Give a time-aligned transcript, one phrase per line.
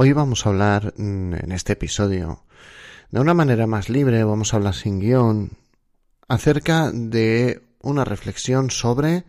[0.00, 2.44] Hoy vamos a hablar mm, en este episodio
[3.10, 5.58] de una manera más libre, vamos a hablar sin guion,
[6.28, 9.24] acerca de una reflexión sobre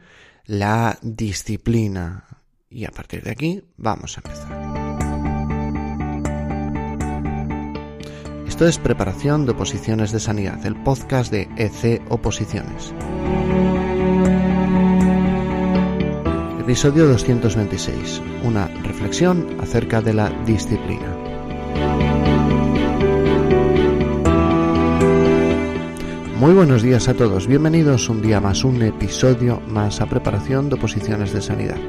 [0.46, 2.26] la disciplina.
[2.70, 4.70] Y a partir de aquí vamos a empezar.
[8.48, 12.94] Esto es Preparación de Oposiciones de Sanidad, el podcast de EC Oposiciones.
[16.70, 18.22] Episodio 226.
[18.44, 21.18] Una reflexión acerca de la disciplina.
[26.38, 30.76] Muy buenos días a todos, bienvenidos un día más, un episodio más a preparación de
[30.76, 31.80] oposiciones de sanidad,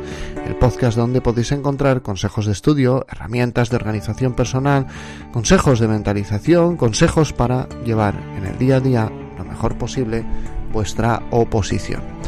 [0.46, 4.86] el podcast donde podéis encontrar consejos de estudio, herramientas de organización personal,
[5.30, 10.24] consejos de mentalización, consejos para llevar en el día a día lo mejor posible
[10.72, 12.19] vuestra oposición.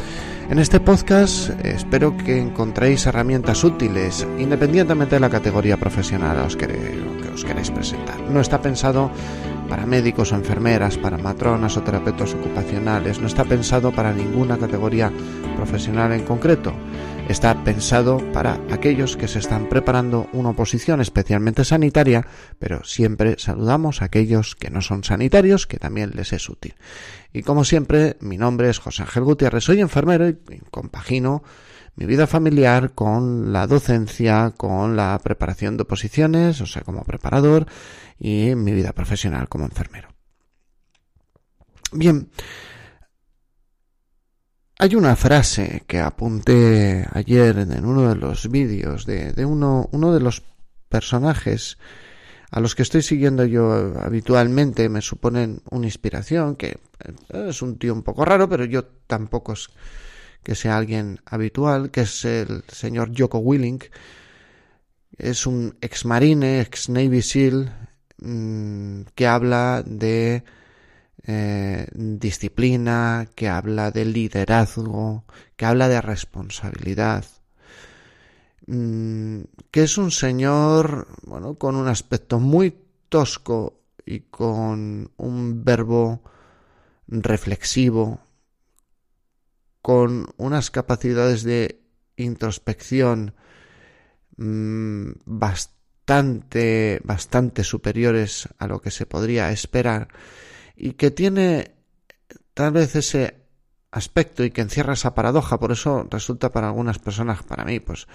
[0.53, 6.43] En este podcast eh, espero que encontréis herramientas útiles independientemente de la categoría profesional a
[6.47, 8.19] que os queréis presentar.
[8.29, 9.09] No está pensado
[9.67, 15.11] para médicos o enfermeras, para matronas o terapeutas ocupacionales, no está pensado para ninguna categoría
[15.55, 16.73] profesional en concreto.
[17.29, 22.27] Está pensado para aquellos que se están preparando una oposición especialmente sanitaria,
[22.59, 26.75] pero siempre saludamos a aquellos que no son sanitarios, que también les es útil.
[27.31, 30.35] Y como siempre, mi nombre es José Ángel Gutiérrez, soy enfermero y
[30.69, 31.43] compagino
[31.95, 37.67] mi vida familiar con la docencia, con la preparación de oposiciones, o sea, como preparador,
[38.19, 40.09] y mi vida profesional como enfermero.
[41.91, 42.29] Bien,
[44.79, 50.19] hay una frase que apunté ayer en uno de los vídeos de, uno, uno de
[50.19, 50.43] los
[50.89, 51.77] personajes
[52.49, 56.79] a los que estoy siguiendo yo habitualmente me suponen una inspiración, que
[57.29, 59.69] es un tío un poco raro, pero yo tampoco es
[60.43, 63.85] que sea alguien habitual, que es el señor Joko Willink.
[65.17, 67.71] Es un ex marine, ex Navy SEAL,
[68.17, 70.43] mm, que habla de
[71.25, 75.23] eh, disciplina, que habla de liderazgo,
[75.55, 77.25] que habla de responsabilidad,
[78.67, 82.75] mm, que es un señor, bueno, con un aspecto muy
[83.07, 86.21] tosco y con un verbo
[87.07, 88.19] reflexivo,
[89.83, 91.83] con unas capacidades de
[92.15, 93.35] introspección
[94.37, 100.07] mm, bastante, bastante superiores a lo que se podría esperar
[100.77, 101.75] y que tiene
[102.53, 103.43] tal vez ese
[103.91, 108.07] aspecto y que encierra esa paradoja, por eso resulta para algunas personas, para mí, pues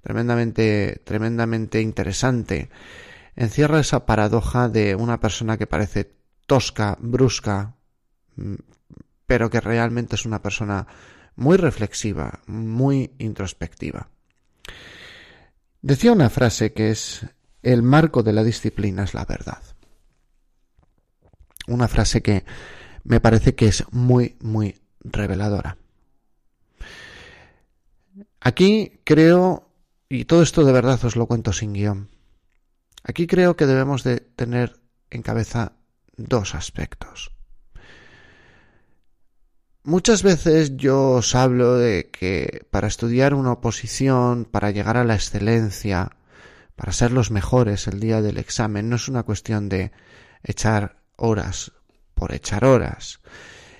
[0.00, 2.70] tremendamente, tremendamente interesante.
[3.34, 6.14] Encierra esa paradoja de una persona que parece
[6.46, 7.74] tosca, brusca,
[8.36, 8.54] mm,
[9.28, 10.88] pero que realmente es una persona
[11.36, 14.08] muy reflexiva, muy introspectiva.
[15.80, 17.24] Decía una frase que es
[17.62, 19.62] el marco de la disciplina es la verdad
[21.68, 22.44] una frase que
[23.04, 25.76] me parece que es muy, muy reveladora.
[28.40, 29.70] Aquí creo,
[30.08, 32.08] y todo esto de verdad os lo cuento sin guion,
[33.04, 35.72] aquí creo que debemos de tener en cabeza
[36.16, 37.37] dos aspectos.
[39.88, 45.14] Muchas veces yo os hablo de que para estudiar una oposición, para llegar a la
[45.14, 46.10] excelencia,
[46.76, 49.90] para ser los mejores el día del examen, no es una cuestión de
[50.42, 51.72] echar horas
[52.14, 53.20] por echar horas.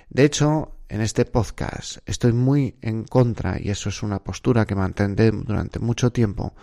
[0.09, 4.75] De hecho, en este podcast estoy muy en contra, y eso es una postura que
[4.75, 6.55] mantendré durante mucho tiempo,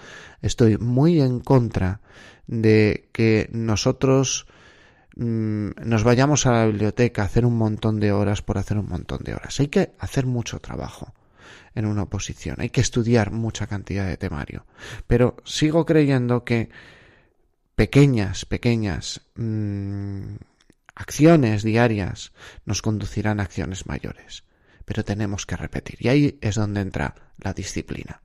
[0.42, 2.02] estoy muy en contra
[2.48, 4.48] de que nosotros
[5.16, 8.88] mm, nos vayamos a la biblioteca a hacer un montón de horas por hacer un
[8.88, 9.60] montón de horas.
[9.60, 11.14] Hay que hacer mucho trabajo
[11.74, 14.66] en una oposición, hay que estudiar mucha cantidad de temario.
[15.08, 16.70] Pero sigo creyendo que
[17.76, 20.36] pequeñas, pequeñas mm,
[20.96, 22.32] acciones diarias
[22.66, 24.44] nos conducirán a acciones mayores.
[24.86, 25.98] Pero tenemos que repetir.
[26.00, 28.22] Y ahí es donde entra la disciplina.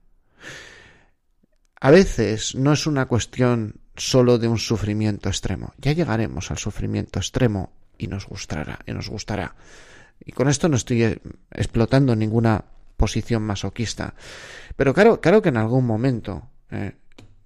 [1.79, 5.73] A veces no es una cuestión solo de un sufrimiento extremo.
[5.77, 9.55] Ya llegaremos al sufrimiento extremo y nos gustará, y nos gustará.
[10.23, 11.19] Y con esto no estoy
[11.51, 12.63] explotando ninguna
[12.97, 14.13] posición masoquista.
[14.75, 16.93] Pero claro, claro que en algún momento eh,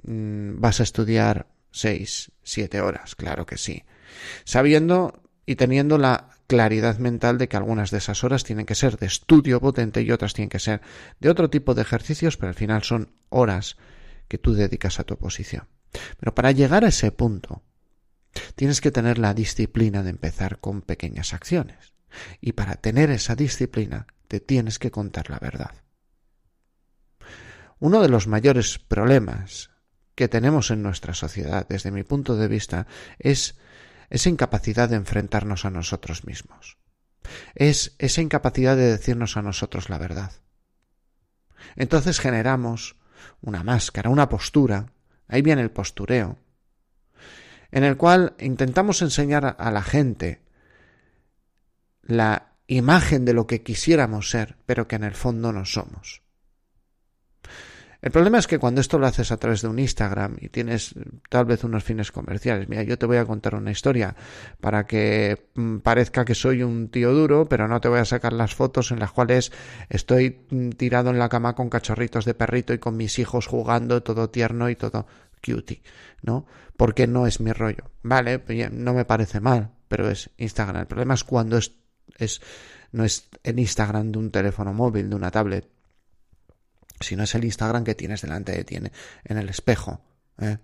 [0.03, 3.83] mm, vas a estudiar seis, siete horas, claro que sí
[4.43, 8.97] sabiendo y teniendo la claridad mental de que algunas de esas horas tienen que ser
[8.97, 10.81] de estudio potente y otras tienen que ser
[11.19, 13.77] de otro tipo de ejercicios, pero al final son horas
[14.27, 15.67] que tú dedicas a tu oposición.
[16.19, 17.63] Pero para llegar a ese punto,
[18.55, 21.93] tienes que tener la disciplina de empezar con pequeñas acciones.
[22.41, 25.71] Y para tener esa disciplina, te tienes que contar la verdad.
[27.79, 29.69] Uno de los mayores problemas
[30.15, 32.87] que tenemos en nuestra sociedad, desde mi punto de vista,
[33.19, 33.57] es
[34.09, 36.77] esa incapacidad de enfrentarnos a nosotros mismos.
[37.53, 40.31] Es esa incapacidad de decirnos a nosotros la verdad.
[41.75, 42.95] Entonces generamos
[43.41, 44.93] una máscara, una postura,
[45.27, 46.37] ahí viene el postureo,
[47.71, 50.41] en el cual intentamos enseñar a la gente
[52.01, 56.21] la imagen de lo que quisiéramos ser, pero que en el fondo no somos.
[58.05, 60.93] El problema es que cuando esto lo haces a través de un Instagram y tienes
[61.27, 64.15] tal vez unos fines comerciales, mira, yo te voy a contar una historia
[64.61, 68.31] para que mm, parezca que soy un tío duro, pero no te voy a sacar
[68.31, 69.51] las fotos en las cuales
[69.89, 74.03] estoy mm, tirado en la cama con cachorritos de perrito y con mis hijos jugando,
[74.03, 75.07] todo tierno y todo
[75.43, 75.81] cutie,
[76.21, 76.45] ¿no?
[76.77, 77.85] Porque no es mi rollo.
[78.03, 80.81] Vale, no me parece mal, pero es Instagram.
[80.81, 81.71] El problema es cuando es,
[82.19, 82.39] es
[82.91, 85.67] no es el Instagram de un teléfono móvil, de una tablet,
[86.99, 90.01] si no es el Instagram que tienes delante de ti en el espejo.
[90.39, 90.57] ¿eh?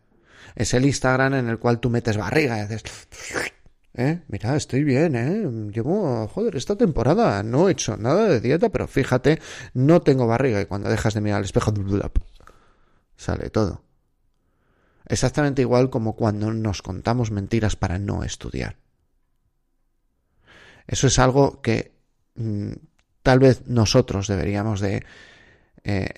[0.56, 2.84] Es el Instagram en el cual tú metes barriga y haces...
[3.94, 4.22] ¿Eh?
[4.30, 5.46] Mira, estoy bien, ¿eh?
[5.74, 9.42] Llevo, joder, esta temporada no he hecho nada de dieta, pero fíjate,
[9.74, 11.74] no tengo barriga y cuando dejas de mirar al espejo,
[13.18, 13.84] sale todo.
[15.06, 18.78] Exactamente igual como cuando nos contamos mentiras para no estudiar.
[20.88, 21.92] Eso es algo que
[22.36, 22.72] mm,
[23.22, 25.04] tal vez nosotros deberíamos de
[25.84, 26.10] eh,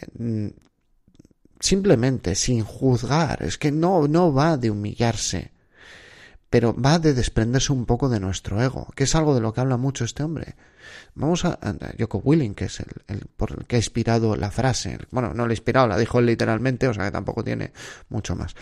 [1.59, 5.51] simplemente sin juzgar, es que no, no va de humillarse,
[6.49, 9.61] pero va de desprenderse un poco de nuestro ego, que es algo de lo que
[9.61, 10.55] habla mucho este hombre.
[11.15, 14.99] Vamos a, a Joko Willing, que es el, por el que ha inspirado la frase.
[15.11, 17.71] Bueno, no la ha inspirado, la dijo él literalmente, o sea que tampoco tiene
[18.09, 18.55] mucho más.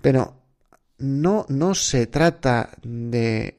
[0.00, 0.42] Pero
[0.98, 3.58] no, no se trata de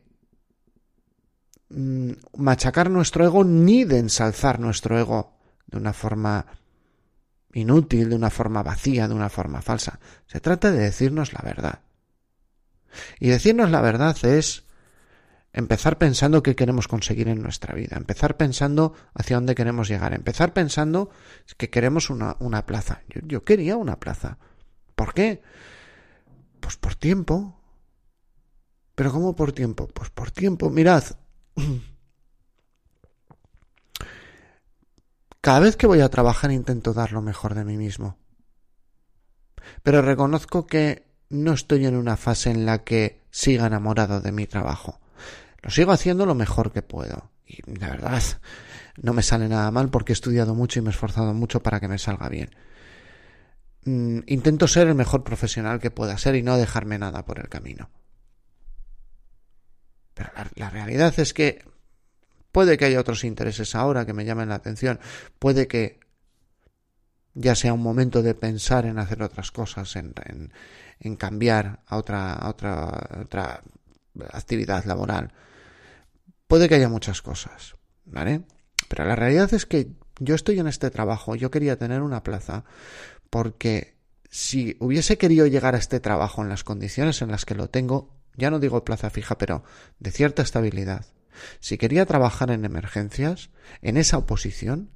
[1.70, 5.37] mm, machacar nuestro ego ni de ensalzar nuestro ego
[5.68, 6.46] de una forma
[7.54, 10.00] inútil, de una forma vacía, de una forma falsa.
[10.26, 11.82] Se trata de decirnos la verdad.
[13.20, 14.64] Y decirnos la verdad es
[15.54, 20.54] empezar pensando qué queremos conseguir en nuestra vida, empezar pensando hacia dónde queremos llegar, empezar
[20.54, 21.10] pensando
[21.58, 23.02] que queremos una, una plaza.
[23.10, 24.38] Yo, yo quería una plaza.
[24.96, 25.42] ¿Por qué?
[26.60, 27.60] Pues por tiempo.
[28.96, 29.88] ¿Pero cómo por tiempo?
[29.88, 30.70] Pues por tiempo.
[30.70, 31.04] Mirad,
[35.48, 38.18] Cada vez que voy a trabajar intento dar lo mejor de mí mismo.
[39.82, 44.46] Pero reconozco que no estoy en una fase en la que siga enamorado de mi
[44.46, 45.00] trabajo.
[45.62, 47.32] Lo sigo haciendo lo mejor que puedo.
[47.46, 48.22] Y la verdad,
[49.02, 51.80] no me sale nada mal porque he estudiado mucho y me he esforzado mucho para
[51.80, 52.50] que me salga bien.
[53.86, 57.48] Mm, intento ser el mejor profesional que pueda ser y no dejarme nada por el
[57.48, 57.90] camino.
[60.14, 61.64] Pero la, la realidad es que
[62.52, 65.00] Puede que haya otros intereses ahora que me llamen la atención.
[65.40, 66.00] Puede que
[67.34, 73.22] ya sea un momento de pensar en hacer otras cosas, en, cambiar a otra, otra,
[73.22, 73.62] otra
[74.32, 75.34] actividad laboral.
[76.48, 78.42] Puede que haya muchas cosas, ¿vale?
[78.88, 82.64] Pero la realidad es que yo estoy en este trabajo, yo quería tener una plaza
[83.30, 83.98] porque
[84.30, 88.16] si hubiese querido llegar a este trabajo en las condiciones en las que lo tengo,
[88.36, 89.64] ya no digo plaza fija, pero
[90.00, 91.06] de cierta estabilidad,
[91.60, 93.50] si quería trabajar en emergencias,
[93.82, 94.92] en esa oposición,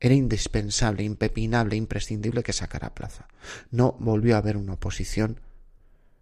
[0.00, 3.28] era indispensable, impepinable, imprescindible que sacara plaza.
[3.70, 5.40] No volvió a haber una oposición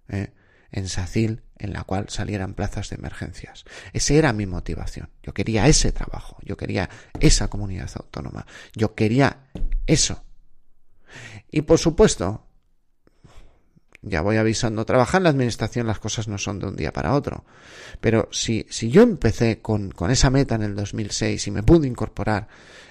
[0.09, 0.33] eh,
[0.73, 3.65] en Sacil en la cual salieran plazas de emergencias.
[3.93, 5.11] Esa era mi motivación.
[5.23, 6.89] Yo quería ese trabajo, yo quería
[7.21, 9.49] esa comunidad autónoma, yo quería
[9.87, 10.25] eso.
[11.51, 12.48] Y por supuesto,
[14.03, 17.15] ya voy avisando, trabajar en la administración las cosas no son de un día para
[17.15, 17.45] otro.
[18.01, 21.89] Pero si, si yo empecé con, con esa meta en el 2006 y me pude
[21.89, 22.49] incorporar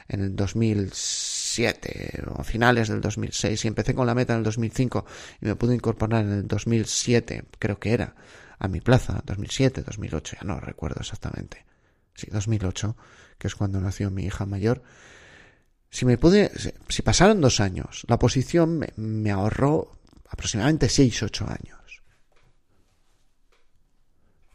[0.07, 5.05] en el 2007 o finales del 2006 y empecé con la meta en el 2005
[5.41, 8.15] y me pude incorporar en el 2007, creo que era,
[8.59, 11.65] a mi plaza, 2007, 2008, ya no recuerdo exactamente.
[12.15, 12.97] Sí, 2008,
[13.37, 14.81] que es cuando nació mi hija mayor.
[15.89, 16.51] Si me pude,
[16.89, 19.96] si pasaron dos años, la posición me, me ahorró
[20.29, 21.77] aproximadamente 6-8 años.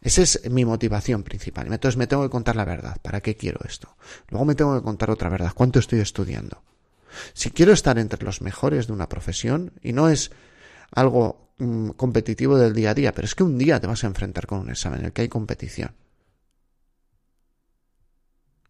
[0.02, 1.72] Esa es mi motivación principal.
[1.72, 2.96] Entonces me tengo que contar la verdad.
[3.02, 3.96] ¿Para qué quiero esto?
[4.28, 5.52] Luego me tengo que contar otra verdad.
[5.54, 6.62] ¿Cuánto estoy estudiando?
[7.34, 10.32] Si quiero estar entre los mejores de una profesión, y no es
[10.90, 14.08] algo mm, competitivo del día a día, pero es que un día te vas a
[14.08, 15.94] enfrentar con un examen en el que hay competición.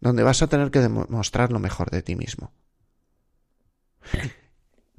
[0.01, 2.53] Donde vas a tener que demostrar lo mejor de ti mismo.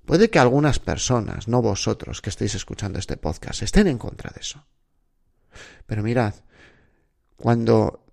[0.05, 4.41] Puede que algunas personas, no vosotros que estéis escuchando este podcast, estén en contra de
[4.41, 4.65] eso.
[5.86, 6.33] Pero mirad,
[7.38, 8.05] cuando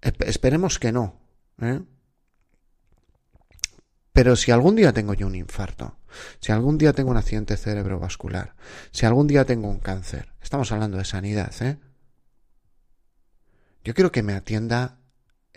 [0.00, 1.20] esperemos que no,
[1.60, 1.80] ¿eh?
[4.12, 5.98] Pero si algún día tengo yo un infarto,
[6.40, 8.54] si algún día tengo un accidente cerebrovascular,
[8.90, 11.78] si algún día tengo un cáncer, estamos hablando de sanidad, ¿eh?
[13.84, 14.99] Yo quiero que me atienda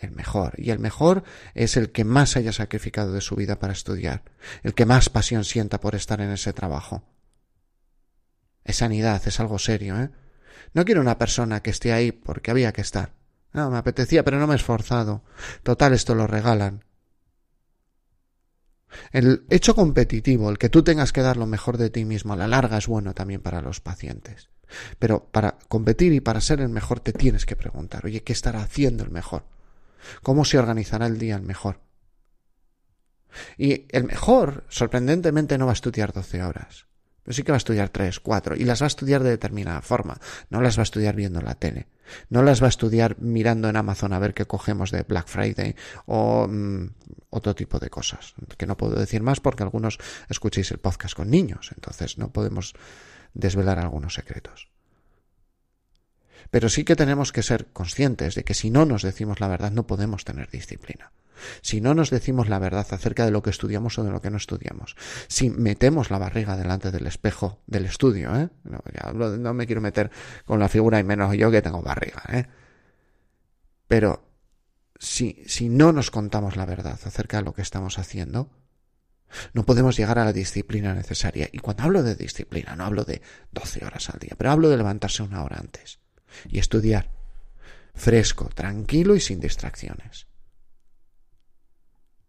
[0.03, 0.53] el mejor.
[0.57, 4.23] Y el mejor es el que más haya sacrificado de su vida para estudiar,
[4.63, 7.03] el que más pasión sienta por estar en ese trabajo.
[8.63, 10.09] Es sanidad, es algo serio, ¿eh?
[10.73, 13.13] No quiero una persona que esté ahí porque había que estar.
[13.51, 15.23] No, me apetecía, pero no me he esforzado.
[15.61, 16.83] Total, esto lo regalan.
[19.11, 22.37] El hecho competitivo, el que tú tengas que dar lo mejor de ti mismo a
[22.37, 24.49] la larga es bueno también para los pacientes.
[24.97, 28.61] Pero para competir y para ser el mejor te tienes que preguntar, oye, ¿qué estará
[28.61, 29.45] haciendo el mejor?
[30.21, 31.79] ¿Cómo se organizará el día el mejor?
[33.57, 36.87] Y el mejor, sorprendentemente, no va a estudiar 12 horas.
[37.23, 38.55] Pero sí que va a estudiar 3, 4.
[38.57, 40.19] Y las va a estudiar de determinada forma.
[40.49, 41.87] No las va a estudiar viendo la tele.
[42.29, 45.75] No las va a estudiar mirando en Amazon a ver qué cogemos de Black Friday
[46.05, 46.87] o mm,
[47.29, 48.35] otro tipo de cosas.
[48.57, 51.71] Que no puedo decir más porque algunos escuchéis el podcast con niños.
[51.73, 52.73] Entonces no podemos
[53.33, 54.72] desvelar algunos secretos.
[56.53, 59.71] Pero sí que tenemos que ser conscientes de que si no nos decimos la verdad
[59.71, 61.11] no podemos tener disciplina.
[61.63, 64.29] Si no nos decimos la verdad acerca de lo que estudiamos o de lo que
[64.29, 64.95] no estudiamos,
[65.27, 68.49] si metemos la barriga delante del espejo del estudio, ¿eh?
[68.65, 70.11] no, me quiero meter
[70.45, 72.45] con la figura y menos yo que tengo barriga, ¿eh?
[73.87, 74.23] pero
[74.99, 78.51] si, si no nos contamos la verdad acerca de lo que estamos haciendo,
[79.53, 81.49] no podemos llegar a la disciplina necesaria.
[81.51, 84.77] Y cuando hablo de disciplina, no hablo de 12 horas al día, pero hablo de
[84.77, 86.02] levantarse una hora antes
[86.49, 87.09] y estudiar
[87.93, 90.27] fresco, tranquilo y sin distracciones.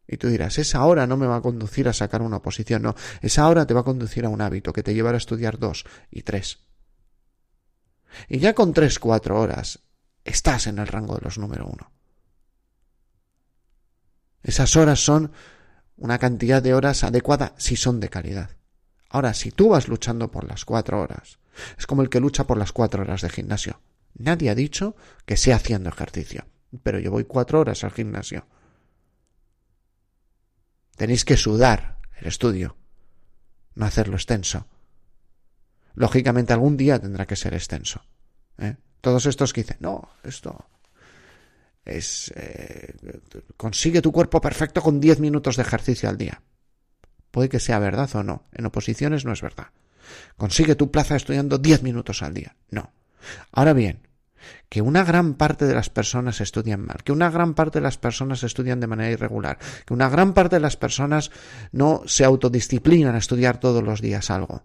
[0.06, 2.82] Y tú dirás, esa hora no me va a conducir a sacar una oposición.
[2.82, 5.58] No, esa hora te va a conducir a un hábito que te llevará a estudiar
[5.58, 6.58] dos y tres.
[8.28, 9.80] Y ya con tres, cuatro horas
[10.24, 11.90] estás en el rango de los número uno.
[14.42, 15.32] Esas horas son
[15.96, 18.50] una cantidad de horas adecuada si son de calidad.
[19.08, 21.38] Ahora, si tú vas luchando por las cuatro horas,
[21.78, 23.80] es como el que lucha por las cuatro horas de gimnasio.
[24.14, 26.46] Nadie ha dicho que sea haciendo ejercicio,
[26.82, 28.46] pero yo voy cuatro horas al gimnasio.
[30.96, 32.76] Tenéis que sudar el estudio,
[33.74, 34.68] no hacerlo extenso.
[35.94, 38.04] Lógicamente algún día tendrá que ser extenso.
[38.58, 38.76] ¿eh?
[39.00, 40.66] Todos estos que dicen, no, esto
[41.84, 42.32] es...
[42.36, 42.94] Eh,
[43.56, 46.42] consigue tu cuerpo perfecto con diez minutos de ejercicio al día.
[47.30, 48.46] Puede que sea verdad o no.
[48.52, 49.68] En oposiciones no es verdad.
[50.36, 52.56] Consigue tu plaza estudiando diez minutos al día.
[52.70, 52.92] No.
[53.52, 54.03] Ahora bien,
[54.68, 57.98] que una gran parte de las personas estudian mal, que una gran parte de las
[57.98, 61.30] personas estudian de manera irregular, que una gran parte de las personas
[61.72, 64.64] no se autodisciplinan a estudiar todos los días algo.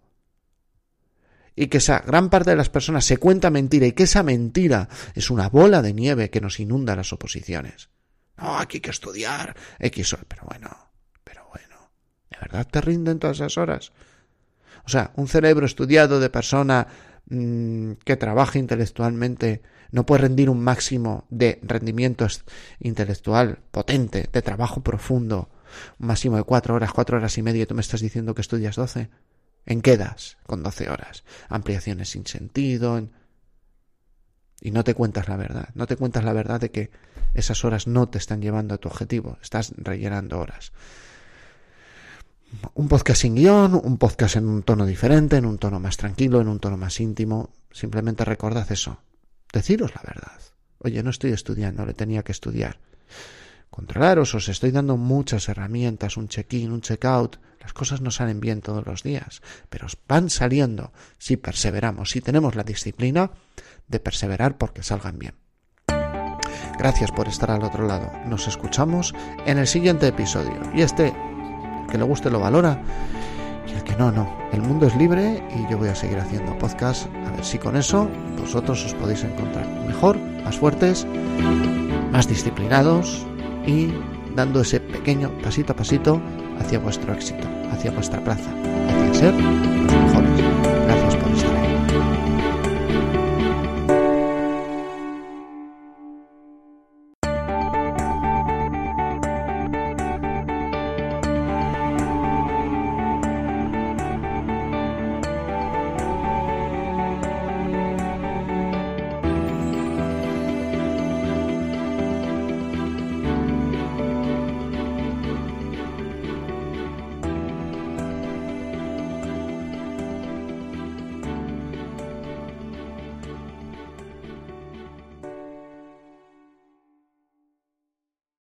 [1.55, 4.87] Y que esa gran parte de las personas se cuenta mentira y que esa mentira
[5.13, 7.89] es una bola de nieve que nos inunda las oposiciones.
[8.37, 10.69] No, aquí hay que estudiar X Pero bueno,
[11.23, 11.91] pero bueno,
[12.29, 13.91] ¿de verdad te rinden todas esas horas?
[14.85, 16.87] O sea, un cerebro estudiado de persona
[17.29, 22.25] Mm, que trabaja intelectualmente no puede rendir un máximo de rendimiento
[22.79, 25.49] intelectual potente, de trabajo profundo,
[25.99, 28.41] un máximo de cuatro horas, cuatro horas y media, y tú me estás diciendo que
[28.41, 29.09] estudias doce.
[29.67, 31.23] ¿En qué das con doce horas?
[31.49, 33.07] Ampliaciones sin sentido.
[34.61, 35.69] Y no te cuentas la verdad.
[35.75, 36.89] No te cuentas la verdad de que
[37.35, 39.37] esas horas no te están llevando a tu objetivo.
[39.41, 40.71] Estás rellenando horas
[42.73, 46.41] un podcast sin guion, un podcast en un tono diferente, en un tono más tranquilo,
[46.41, 47.51] en un tono más íntimo.
[47.71, 48.99] Simplemente recordad eso.
[49.51, 50.39] Deciros la verdad.
[50.79, 52.79] Oye, no estoy estudiando, le tenía que estudiar.
[53.69, 57.37] Controlaros, os estoy dando muchas herramientas, un check-in, un check-out.
[57.59, 62.55] Las cosas no salen bien todos los días, pero van saliendo si perseveramos, si tenemos
[62.55, 63.31] la disciplina
[63.87, 65.35] de perseverar porque salgan bien.
[66.79, 68.09] Gracias por estar al otro lado.
[68.25, 69.13] Nos escuchamos
[69.45, 70.61] en el siguiente episodio.
[70.73, 71.13] Y este
[71.89, 72.81] que le guste lo valora
[73.67, 74.27] y el que no, no.
[74.51, 77.75] El mundo es libre y yo voy a seguir haciendo podcast a ver si con
[77.75, 81.05] eso vosotros os podéis encontrar mejor, más fuertes,
[82.11, 83.25] más disciplinados
[83.65, 83.93] y
[84.35, 86.21] dando ese pequeño pasito a pasito
[86.59, 88.49] hacia vuestro éxito, hacia vuestra plaza,
[88.87, 90.18] hacia ser los mejores.